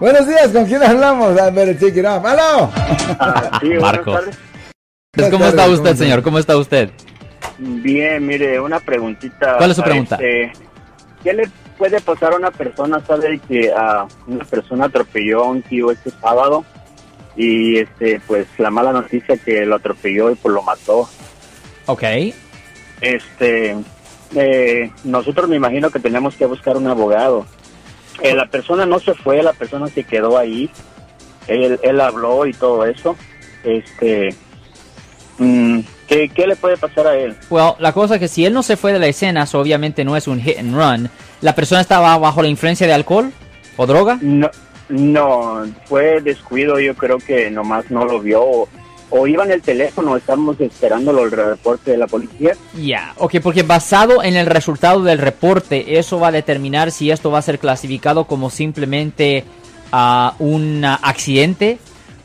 [0.00, 1.38] Buenos días, ¿con quién hablamos?
[1.38, 2.24] A ver, check it out.
[2.24, 2.70] ¡Aló!
[3.18, 4.12] Ah, sí, buenas Marco.
[4.14, 4.38] tardes.
[5.12, 6.22] Pues, ¿Cómo está usted, ¿cómo señor?
[6.22, 6.90] ¿Cómo está usted?
[7.58, 9.58] Bien, mire, una preguntita.
[9.58, 10.14] ¿Cuál es su pregunta?
[10.16, 10.52] este,
[11.22, 13.04] ¿Qué le puede pasar a una persona?
[13.06, 16.64] Sabe que a una persona atropelló a un tío este sábado
[17.36, 21.10] y este, pues la mala noticia que lo atropelló y pues lo mató.
[21.86, 22.04] Ok.
[23.02, 23.76] Este,
[24.34, 27.44] eh, nosotros me imagino que tenemos que buscar un abogado.
[28.22, 30.70] Eh, la persona no se fue, la persona se quedó ahí.
[31.46, 33.16] Él, él habló y todo eso.
[33.64, 34.34] Este,
[35.38, 37.36] mm, ¿qué, ¿qué le puede pasar a él?
[37.48, 40.04] Well, la cosa es que si él no se fue de la escena, so obviamente
[40.04, 41.10] no es un hit and run.
[41.40, 43.32] ¿La persona estaba bajo la influencia de alcohol
[43.76, 44.18] o droga?
[44.20, 44.50] No,
[44.90, 48.68] no, fue descuido, yo creo que nomás no lo vio.
[49.10, 52.52] O, o iba en el teléfono, estamos esperándolo el reporte de la policía.
[52.74, 57.30] Ya, ok, porque basado en el resultado del reporte, eso va a determinar si esto
[57.30, 59.44] va a ser clasificado como simplemente
[59.92, 61.78] ah, un accidente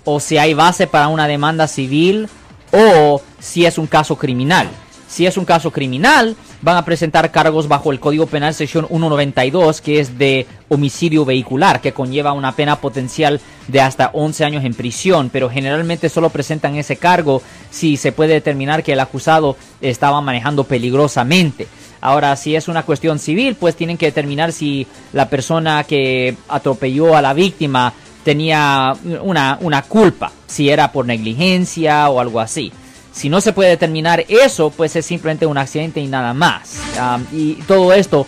[0.04, 2.30] o si hay base para una demanda civil
[2.72, 4.70] o si es un caso criminal.
[5.16, 9.80] Si es un caso criminal, van a presentar cargos bajo el Código Penal sección 192,
[9.80, 14.74] que es de homicidio vehicular, que conlleva una pena potencial de hasta 11 años en
[14.74, 20.20] prisión, pero generalmente solo presentan ese cargo si se puede determinar que el acusado estaba
[20.20, 21.66] manejando peligrosamente.
[22.02, 27.16] Ahora, si es una cuestión civil, pues tienen que determinar si la persona que atropelló
[27.16, 27.94] a la víctima
[28.26, 32.74] tenía una, una culpa, si era por negligencia o algo así.
[33.16, 36.82] Si no se puede determinar eso, pues es simplemente un accidente y nada más.
[37.00, 38.28] Um, y todo esto,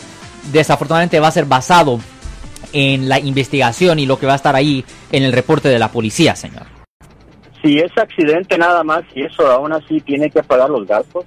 [0.53, 1.99] desafortunadamente, va a ser basado
[2.71, 5.91] en la investigación y lo que va a estar ahí en el reporte de la
[5.91, 6.67] policía, señor.
[7.61, 11.25] Si es accidente nada más y eso aún así tiene que pagar los gastos.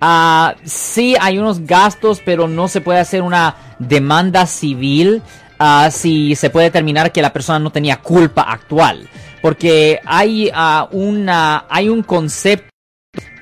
[0.00, 5.20] Ah, sí, hay unos gastos, pero no se puede hacer una demanda civil
[5.58, 9.06] ah, si se puede determinar que la persona no tenía culpa actual.
[9.42, 12.71] Porque hay, ah, una, hay un concepto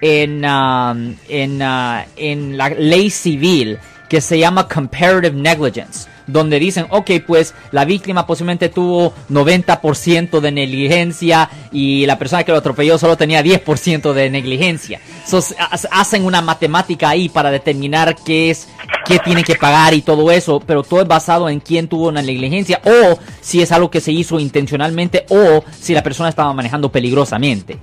[0.01, 0.95] en, ah,
[1.29, 3.79] en, ah, en la ley civil
[4.11, 10.51] que se llama comparative negligence, donde dicen, ok, pues la víctima posiblemente tuvo 90% de
[10.51, 15.01] negligencia y la persona que lo atropelló solo tenía 10% de negligencia.
[15.25, 15.41] So,
[15.93, 18.67] hacen una matemática ahí para determinar qué es,
[19.07, 22.21] qué tiene que pagar y todo eso, pero todo es basado en quién tuvo una
[22.21, 26.91] negligencia o si es algo que se hizo intencionalmente o si la persona estaba manejando
[26.91, 27.79] peligrosamente.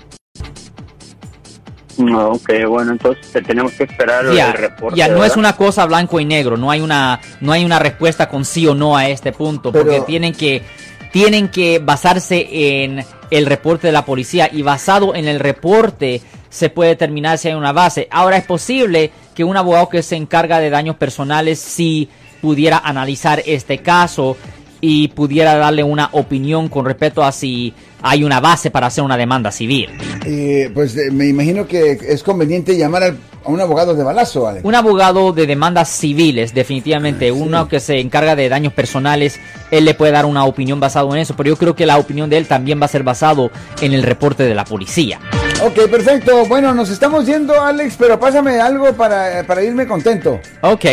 [1.98, 4.98] No, ok, bueno, entonces te tenemos que esperar Ya, el reporte.
[4.98, 8.30] ya, no es una cosa blanco y negro, no hay una, no hay una respuesta
[8.30, 10.62] con sí o no a este punto, Pero- porque tienen que,
[11.12, 12.48] tienen que basarse
[12.84, 17.48] en el reporte de la policía y basado en el reporte se puede determinar si
[17.50, 18.08] hay una base.
[18.12, 22.10] Ahora es posible que un abogado que se encarga de daños personales sí
[22.42, 24.38] pudiera analizar este caso
[24.80, 29.18] y pudiera darle una opinión con respecto a si hay una base para hacer una
[29.18, 29.90] demanda civil.
[30.30, 34.46] Eh, pues eh, me imagino que es conveniente llamar al- a un abogado de balazo,
[34.48, 34.66] Alex.
[34.66, 37.32] Un abogado de demandas civiles, definitivamente.
[37.32, 39.40] Uno que se encarga de daños personales,
[39.72, 42.30] él le puede dar una opinión basado en eso, pero yo creo que la opinión
[42.30, 43.50] de él también va a ser basado
[43.80, 45.20] en el reporte de la policía.
[45.64, 46.46] Ok, perfecto.
[46.48, 50.40] Bueno, nos estamos yendo, Alex, pero pásame algo para, para irme contento.
[50.62, 50.86] Ok,